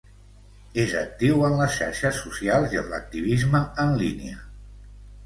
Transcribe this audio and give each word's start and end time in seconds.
És 0.83 0.93
actiu 1.01 1.43
en 1.49 1.53
les 1.59 1.75
xarxes 1.75 2.21
socials 2.21 2.73
i 2.77 2.79
en 2.83 2.89
l'activisme 2.95 3.63
en 3.85 3.95
línia 4.01 4.41